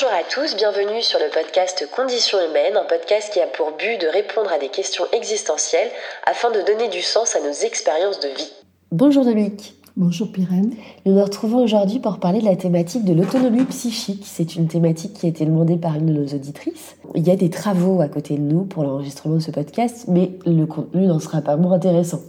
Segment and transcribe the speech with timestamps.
[0.00, 4.00] Bonjour à tous, bienvenue sur le podcast Conditions humaines, un podcast qui a pour but
[4.00, 5.90] de répondre à des questions existentielles
[6.24, 8.50] afin de donner du sens à nos expériences de vie.
[8.92, 9.74] Bonjour Dominique.
[9.98, 10.74] Bonjour Pyrène.
[11.04, 14.22] Nous nous retrouvons aujourd'hui pour parler de la thématique de l'autonomie psychique.
[14.24, 16.96] C'est une thématique qui a été demandée par une de nos auditrices.
[17.14, 20.30] Il y a des travaux à côté de nous pour l'enregistrement de ce podcast, mais
[20.46, 22.22] le contenu n'en sera pas moins intéressant.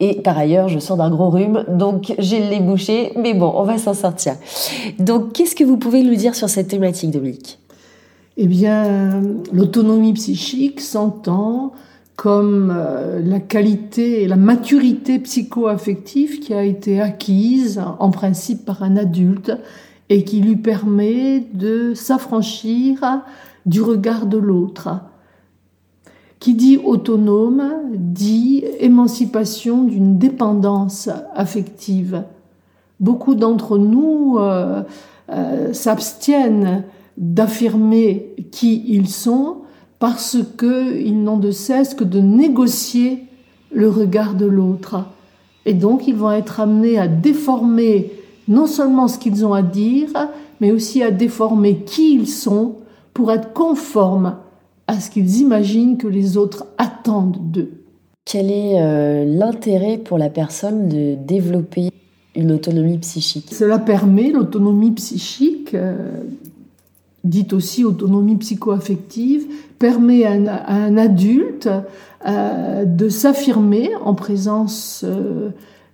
[0.00, 3.64] Et par ailleurs, je sors d'un gros rhume, donc j'ai les bouché, mais bon, on
[3.64, 4.34] va s'en sortir.
[4.98, 7.58] Donc, qu'est-ce que vous pouvez nous dire sur cette thématique, Dominique?
[8.38, 9.22] Eh bien,
[9.52, 11.72] l'autonomie psychique s'entend
[12.16, 18.82] comme euh, la qualité et la maturité psycho-affective qui a été acquise en principe par
[18.82, 19.52] un adulte
[20.08, 23.22] et qui lui permet de s'affranchir
[23.66, 24.90] du regard de l'autre
[26.40, 32.24] qui dit autonome dit émancipation d'une dépendance affective.
[32.98, 34.82] Beaucoup d'entre nous euh,
[35.30, 36.84] euh, s'abstiennent
[37.18, 39.58] d'affirmer qui ils sont
[39.98, 43.24] parce qu'ils n'ont de cesse que de négocier
[43.70, 45.04] le regard de l'autre.
[45.66, 48.12] Et donc ils vont être amenés à déformer
[48.48, 50.08] non seulement ce qu'ils ont à dire,
[50.60, 52.76] mais aussi à déformer qui ils sont
[53.12, 54.36] pour être conformes
[54.90, 57.70] à ce qu'ils imaginent que les autres attendent d'eux.
[58.24, 61.90] Quel est euh, l'intérêt pour la personne de développer
[62.34, 63.54] une autonomie psychique?
[63.54, 65.94] Cela permet l'autonomie psychique, euh,
[67.22, 69.46] dite aussi autonomie psycho-affective,
[69.78, 71.68] permet à un, adulte
[72.26, 75.04] euh, de s'affirmer en présence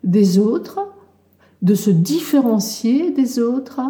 [0.04, 0.80] des autres,
[1.60, 3.82] de se différencier des autres,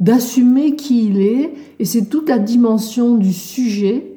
[0.00, 4.13] d'assumer qui il est, et c'est toute la dimension du sujet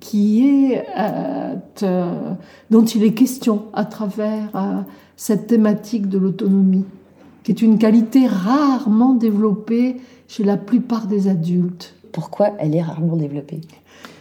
[0.00, 2.34] qui est euh,
[2.70, 4.80] dont il est question à travers euh,
[5.16, 6.86] cette thématique de l'autonomie,
[7.44, 11.94] qui est une qualité rarement développée chez la plupart des adultes.
[12.12, 13.60] Pourquoi elle est rarement développée?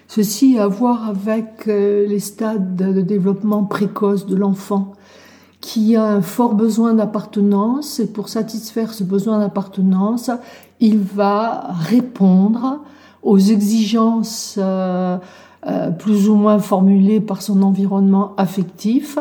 [0.08, 4.94] Ceci a à voir avec euh, les stades de développement précoce de l'enfant,
[5.62, 10.32] qui a un fort besoin d'appartenance, et pour satisfaire ce besoin d'appartenance,
[10.80, 12.82] il va répondre
[13.22, 15.18] aux exigences euh,
[15.98, 19.18] plus ou moins formulé par son environnement affectif.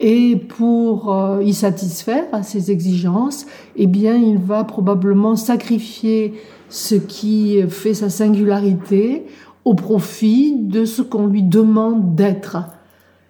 [0.00, 3.46] Et pour euh, y satisfaire à ses exigences,
[3.76, 6.34] eh bien, il va probablement sacrifier
[6.68, 9.26] ce qui fait sa singularité
[9.64, 12.58] au profit de ce qu'on lui demande d'être.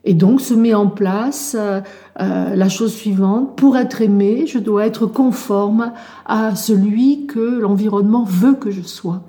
[0.04, 1.80] Et donc se met en place euh,
[2.16, 5.92] la chose suivante, pour être aimé, je dois être conforme
[6.26, 9.22] à celui que l'environnement veut que je sois.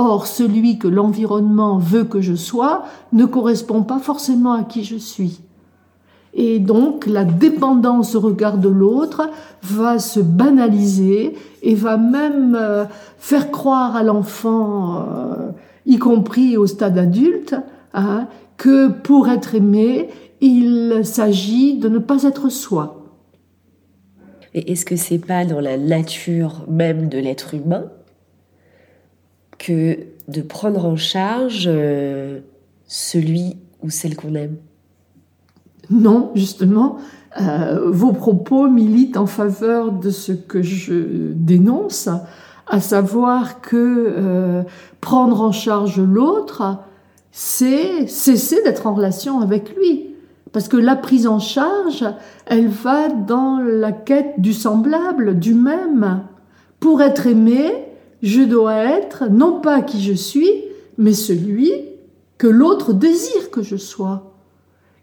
[0.00, 4.94] Or, celui que l'environnement veut que je sois ne correspond pas forcément à qui je
[4.94, 5.40] suis.
[6.34, 9.28] Et donc, la dépendance au regard de l'autre
[9.60, 12.84] va se banaliser et va même euh,
[13.18, 15.50] faire croire à l'enfant, euh,
[15.84, 17.56] y compris au stade adulte,
[17.92, 20.10] hein, que pour être aimé,
[20.40, 23.04] il s'agit de ne pas être soi.
[24.54, 27.86] Et est-ce que c'est pas dans la nature même de l'être humain
[29.58, 29.98] que
[30.28, 32.40] de prendre en charge euh,
[32.86, 34.56] celui ou celle qu'on aime
[35.90, 36.98] Non, justement,
[37.40, 42.08] euh, vos propos militent en faveur de ce que je dénonce,
[42.66, 44.62] à savoir que euh,
[45.00, 46.78] prendre en charge l'autre,
[47.32, 50.14] c'est cesser d'être en relation avec lui.
[50.52, 52.04] Parce que la prise en charge,
[52.46, 56.22] elle va dans la quête du semblable, du même.
[56.80, 57.87] Pour être aimé,
[58.22, 60.50] je dois être non pas qui je suis,
[60.96, 61.70] mais celui
[62.36, 64.34] que l'autre désire que je sois.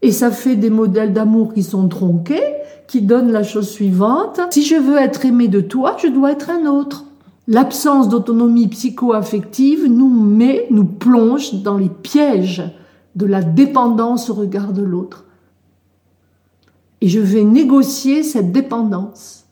[0.02, 2.44] Et ça fait des modèles d'amour qui sont tronqués,
[2.88, 4.40] qui donnent la chose suivante.
[4.52, 7.06] Si je veux être aimé de toi, je dois être un autre.
[7.48, 12.64] L'absence d'autonomie psycho-affective nous met, nous plonge dans les pièges
[13.16, 15.26] de la dépendance au regard de l'autre.
[17.02, 19.45] Et je vais négocier cette dépendance.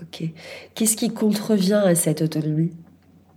[0.00, 0.24] Ok.
[0.74, 2.72] Qu'est-ce qui contrevient à cette autonomie?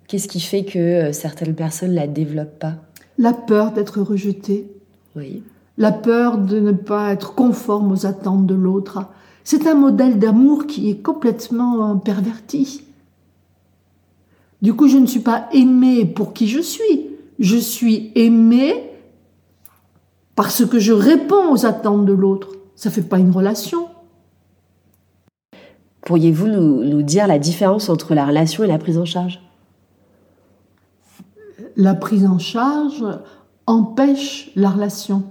[0.08, 2.76] Qu'est-ce qui fait que euh, certaines personnes la développent pas?
[3.18, 4.72] La peur d'être rejetée.
[5.16, 5.44] Oui.
[5.78, 9.06] La peur de ne pas être conforme aux attentes de l'autre.
[9.44, 12.84] C'est un modèle d'amour qui est complètement perverti.
[14.62, 17.08] Du coup, je ne suis pas aimée pour qui je suis.
[17.40, 18.90] Je suis aimée
[20.36, 22.50] parce que je réponds aux attentes de l'autre.
[22.76, 23.88] Ça fait pas une relation.
[26.10, 29.40] Pourriez-vous nous, dire la différence entre la relation et la prise en charge?
[31.78, 33.06] La prise en charge
[33.68, 35.22] empêche la relation.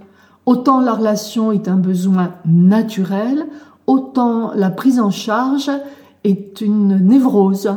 [0.45, 3.45] Autant la relation est un besoin naturel,
[3.87, 5.69] autant la prise en charge
[6.23, 7.75] est une névrose.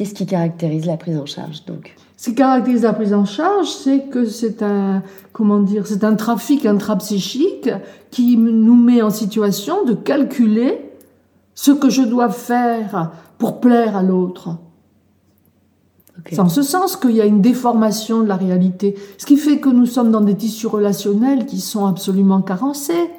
[0.00, 3.68] Qu'est-ce qui caractérise la prise en charge donc Ce qui caractérise la prise en charge,
[3.68, 5.02] c'est que c'est un
[5.34, 7.68] comment dire, c'est un trafic intrapsychique
[8.10, 10.90] qui nous met en situation de calculer
[11.54, 14.56] ce que je dois faire pour plaire à l'autre.
[16.30, 18.94] C'est en ce sens qu'il y a une déformation de la réalité.
[19.18, 23.10] Ce qui fait que nous sommes dans des tissus relationnels qui sont absolument carencés.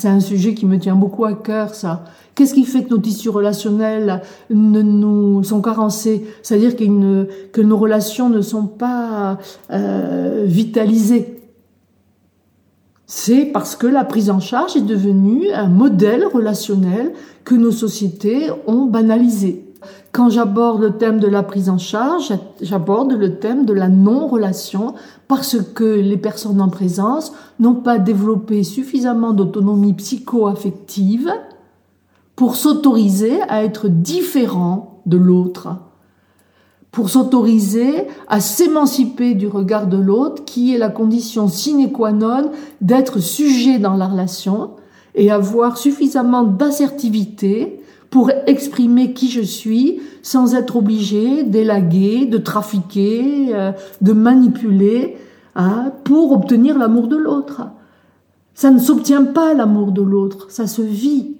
[0.00, 2.04] C'est un sujet qui me tient beaucoup à cœur, ça.
[2.36, 6.24] Qu'est-ce qui fait que nos tissus relationnels ne nous sont carencés?
[6.44, 9.38] C'est-à-dire que nos relations ne sont pas
[9.72, 11.40] euh, vitalisées.
[13.06, 17.12] C'est parce que la prise en charge est devenue un modèle relationnel
[17.42, 19.67] que nos sociétés ont banalisé.
[20.18, 24.94] Quand j'aborde le thème de la prise en charge, j'aborde le thème de la non-relation
[25.28, 31.30] parce que les personnes en présence n'ont pas développé suffisamment d'autonomie psycho-affective
[32.34, 35.76] pour s'autoriser à être différent de l'autre,
[36.90, 42.50] pour s'autoriser à s'émanciper du regard de l'autre qui est la condition sine qua non
[42.80, 44.70] d'être sujet dans la relation
[45.14, 47.77] et avoir suffisamment d'assertivité
[48.10, 55.16] pour exprimer qui je suis sans être obligé d'élaguer, de trafiquer, euh, de manipuler
[55.54, 57.62] hein, pour obtenir l'amour de l'autre.
[58.54, 61.36] Ça ne s'obtient pas l'amour de l'autre, ça se vit.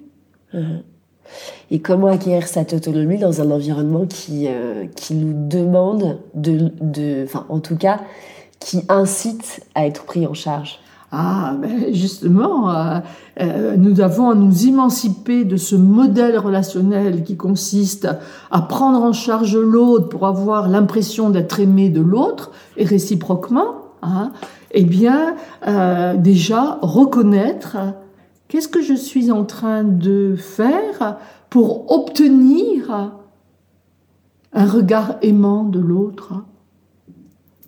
[1.71, 7.23] Et comment acquérir cette autonomie dans un environnement qui, euh, qui nous demande de, de,
[7.23, 7.99] enfin en tout cas,
[8.59, 10.79] qui incite à être pris en charge?
[11.11, 12.99] Ah, ben justement, euh,
[13.39, 18.07] euh, nous avons à nous émanciper de ce modèle relationnel qui consiste
[18.51, 23.85] à prendre en charge l'autre pour avoir l'impression d'être aimé de l'autre et réciproquement.
[24.03, 24.31] Hein,
[24.71, 25.35] eh bien,
[25.67, 27.77] euh, déjà reconnaître
[28.47, 31.17] qu'est-ce que je suis en train de faire
[31.49, 33.13] pour obtenir
[34.53, 36.33] un regard aimant de l'autre.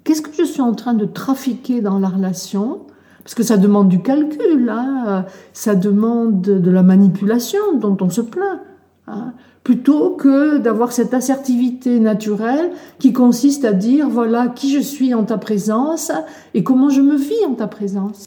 [0.03, 2.81] Qu'est-ce que je suis en train de trafiquer dans la relation
[3.23, 8.21] parce que ça demande du calcul, hein, ça demande de la manipulation dont on se
[8.21, 8.59] plaint.
[9.07, 9.33] Hein,
[9.63, 15.23] plutôt que d'avoir cette assertivité naturelle qui consiste à dire voilà qui je suis en
[15.23, 16.11] ta présence
[16.53, 18.25] et comment je me vis en ta présence.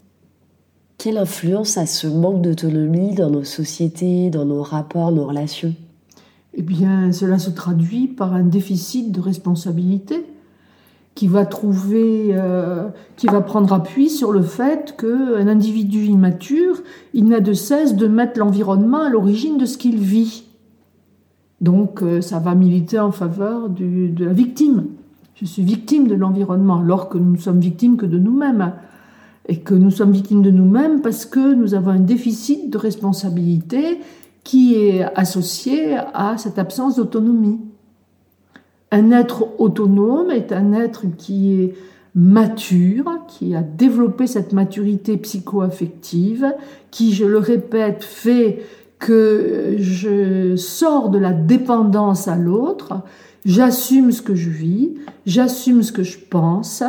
[0.97, 5.73] Quelle influence a ce manque d'autonomie dans nos sociétés, dans nos rapports, nos relations?
[6.53, 10.25] Eh bien, cela se traduit par un déficit de responsabilité
[11.15, 16.81] qui va trouver, euh, qui va prendre appui sur le fait qu'un individu immature,
[17.13, 20.43] il n'a de cesse de mettre l'environnement à l'origine de ce qu'il vit.
[21.61, 24.87] Donc, euh, ça va militer en faveur de la victime.
[25.35, 28.73] Je suis victime de l'environnement, alors que nous ne sommes victimes que de nous-mêmes.
[29.47, 33.99] Et que nous sommes victimes de nous-mêmes parce que nous avons un déficit de responsabilité
[34.43, 37.59] qui est associé à cette absence d'autonomie.
[38.95, 41.73] Un être autonome est un être qui est
[42.15, 46.53] mature, qui a développé cette maturité psycho-affective,
[46.91, 48.63] qui, je le répète, fait
[48.97, 53.01] que je sors de la dépendance à l'autre,
[53.45, 54.95] j'assume ce que je vis,
[55.25, 56.83] j'assume ce que je pense,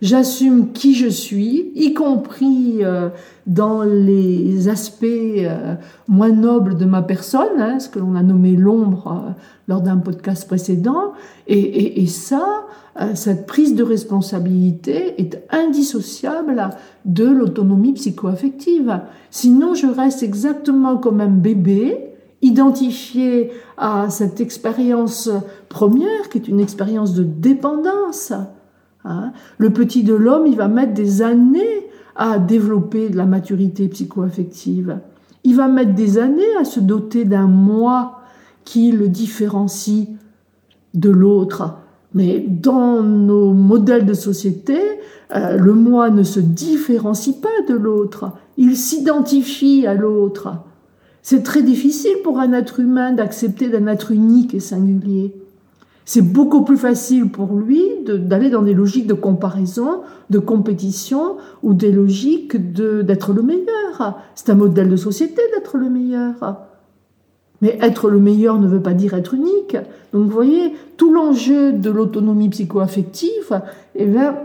[0.00, 3.08] j'assume qui je suis, y compris euh,
[3.46, 5.74] dans les aspects euh,
[6.06, 9.30] moins nobles de ma personne, hein, ce que l'on a nommé l'ombre euh,
[9.68, 11.12] lors d'un podcast précédent.
[11.48, 12.66] Et, et, et ça,
[13.14, 16.70] cette prise de responsabilité est indissociable
[17.04, 19.00] de l'autonomie psychoaffective.
[19.30, 22.15] Sinon, je reste exactement comme un bébé,
[22.46, 25.30] identifié à cette expérience
[25.68, 28.32] première, qui est une expérience de dépendance,
[29.06, 29.32] Hein.
[29.58, 31.86] Le petit de l'homme, il va mettre des années
[32.16, 34.98] à développer de la maturité psychoaffective.
[35.44, 38.20] Il va mettre des années à se doter d'un moi
[38.64, 40.08] qui le différencie
[40.94, 41.76] de l'autre.
[42.14, 44.78] Mais dans nos modèles de société,
[45.34, 50.48] euh, le moi ne se différencie pas de l'autre, il s'identifie à l'autre.
[51.28, 55.34] C'est très difficile pour un être humain d'accepter d'un être unique et singulier
[56.08, 61.74] c'est beaucoup plus facile pour lui d'aller dans des logiques de comparaison, de compétition ou
[61.74, 64.22] des logiques d'être le meilleur.
[64.36, 66.58] C'est un modèle de société d'être le meilleur.
[67.60, 69.76] Mais être le meilleur ne veut pas dire être unique.
[70.12, 73.60] Donc vous voyez, tout l'enjeu de l'autonomie psychoaffective,
[73.96, 74.36] eh bien,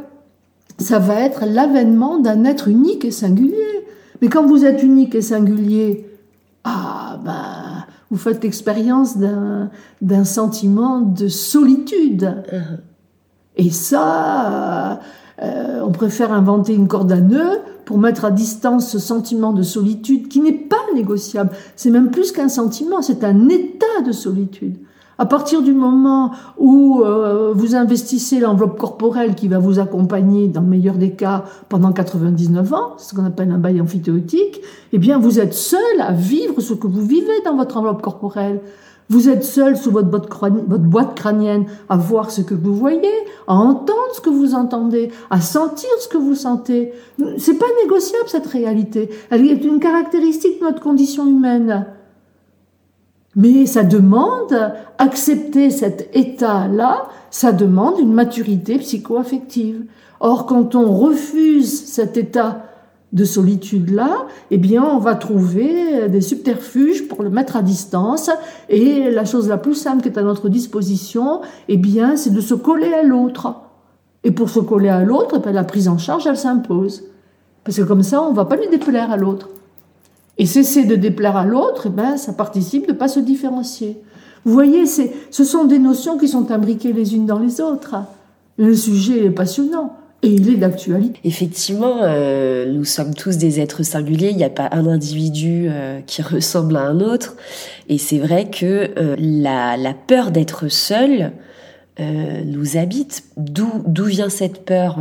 [0.80, 3.86] ça va être l'avènement d'un être unique et singulier.
[4.24, 6.11] Mais quand vous êtes unique et singulier,
[6.63, 12.44] ah ben vous faites l'expérience d'un sentiment de solitude.
[12.51, 12.80] Uh-huh.
[13.56, 15.00] Et ça,
[15.41, 19.63] euh, on préfère inventer une corde à nœuds pour mettre à distance ce sentiment de
[19.63, 21.51] solitude qui n'est pas négociable.
[21.75, 24.77] C'est même plus qu'un sentiment, c'est un état de solitude.
[25.22, 30.62] À partir du moment où euh, vous investissez l'enveloppe corporelle qui va vous accompagner, dans
[30.62, 34.62] le meilleur des cas, pendant 99 ans, ce qu'on appelle un bail amphithéotique,
[34.92, 38.62] eh bien, vous êtes seul à vivre ce que vous vivez dans votre enveloppe corporelle.
[39.10, 43.13] Vous êtes seul sous votre boîte crânienne à voir ce que vous voyez,
[43.48, 46.94] à entendre ce que vous entendez, à sentir ce que vous sentez.
[47.38, 49.12] C'est pas négociable cette réalité.
[49.30, 51.86] Elle est une caractéristique de notre condition humaine.
[53.36, 59.86] Mais ça demande, accepter cet état-là, ça demande une maturité psycho-affective.
[60.20, 62.64] Or, quand on refuse cet état
[63.14, 68.30] de solitude-là, eh bien, on va trouver des subterfuges pour le mettre à distance.
[68.70, 72.42] Et la chose la plus simple qui est à notre disposition, eh bien, c'est de
[72.42, 73.56] se coller à l'autre.
[74.24, 77.04] Et pour se coller à l'autre, eh la prise en charge, elle s'impose.
[77.64, 79.50] Parce que comme ça, on ne va pas lui déplaire à l'autre.
[80.41, 84.01] Et cesser de déplaire à l'autre, eh ben, ça participe de ne pas se différencier.
[84.43, 87.95] Vous voyez, ce sont des notions qui sont imbriquées les unes dans les autres.
[88.57, 89.98] Le sujet est passionnant.
[90.24, 91.19] Et il est d'actualité.
[91.24, 94.31] Effectivement, euh, nous sommes tous des êtres singuliers.
[94.31, 97.36] Il n'y a pas un individu euh, qui ressemble à un autre.
[97.88, 101.33] Et c'est vrai que euh, la, la, peur d'être seul
[102.00, 103.25] nous habite.
[103.38, 104.98] D'où vient cette peur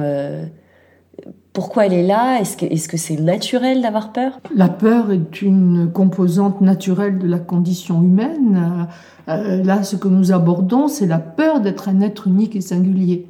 [1.53, 2.41] pourquoi elle est là?
[2.41, 4.39] Est-ce que c'est naturel d'avoir peur?
[4.55, 8.87] La peur est une composante naturelle de la condition humaine.
[9.29, 13.27] Euh, là, ce que nous abordons, c'est la peur d'être un être unique et singulier.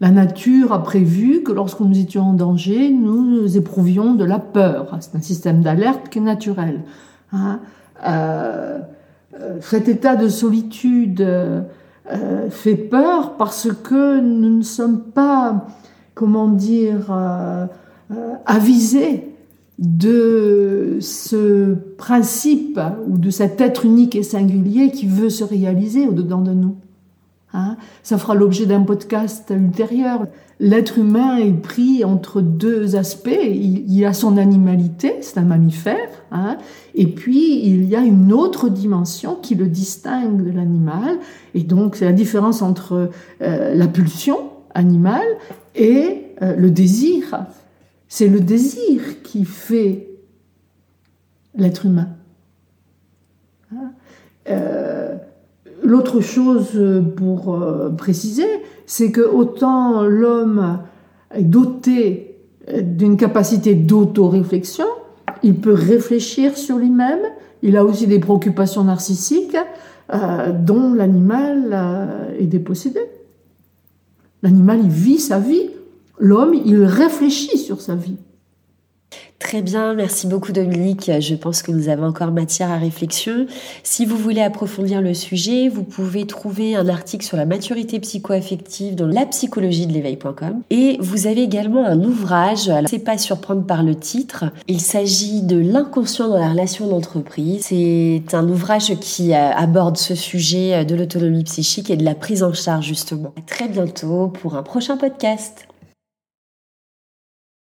[0.00, 4.96] La nature a prévu que lorsque nous étions en danger, nous éprouvions de la peur.
[5.00, 6.82] C'est un système d'alerte qui est naturel.
[7.32, 7.60] Hein.
[8.06, 8.78] Euh,
[9.40, 11.26] euh, cet état de solitude
[12.48, 15.66] fait peur parce que nous ne sommes pas
[16.18, 17.66] comment dire, euh,
[18.10, 19.36] euh, avisé
[19.78, 26.40] de ce principe ou de cet être unique et singulier qui veut se réaliser au-dedans
[26.40, 26.74] de nous.
[27.54, 27.76] Hein.
[28.02, 30.26] Ça fera l'objet d'un podcast ultérieur.
[30.58, 33.30] L'être humain est pris entre deux aspects.
[33.30, 36.58] Il, a son animalité, c'est un mammifère, hein,
[36.96, 41.18] et puis il y a une autre dimension qui le distingue de l'animal.
[41.54, 43.10] Et donc c'est la différence entre
[43.40, 44.38] euh, la pulsion
[44.74, 45.26] animale
[45.74, 47.46] et euh, le désir.
[48.08, 50.08] C'est le désir qui fait
[51.54, 52.08] l'être humain.
[53.72, 53.92] Hein?
[54.48, 55.16] Euh,
[55.82, 56.80] l'autre chose
[57.16, 58.48] pour euh, préciser,
[58.86, 60.80] c'est que autant l'homme
[61.34, 62.36] est doté
[62.82, 64.86] d'une capacité d'autoréflexion,
[65.42, 67.20] il peut réfléchir sur lui-même,
[67.62, 69.56] il a aussi des préoccupations narcissiques
[70.10, 73.00] dont l'animal est dépossédé.
[74.42, 75.70] L'animal, il vit sa vie.
[76.18, 78.16] L'homme, il réfléchit sur sa vie.
[79.38, 81.10] Très bien, merci beaucoup Dominique.
[81.20, 83.46] Je pense que nous avons encore matière à réflexion.
[83.84, 88.96] Si vous voulez approfondir le sujet, vous pouvez trouver un article sur la maturité psycho-affective
[88.96, 90.62] dans la psychologie de l'éveil.com.
[90.70, 95.42] Et vous avez également un ouvrage, alors c'est pas surprendre par le titre, il s'agit
[95.42, 97.66] de l'inconscient dans la relation d'entreprise.
[97.66, 102.42] C'est un ouvrage qui euh, aborde ce sujet de l'autonomie psychique et de la prise
[102.42, 103.32] en charge justement.
[103.38, 105.67] À très bientôt pour un prochain podcast.